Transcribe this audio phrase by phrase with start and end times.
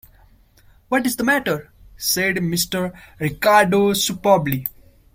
[0.89, 2.91] "What is the matter?" said Mr.
[3.19, 4.65] Ricardo superbly.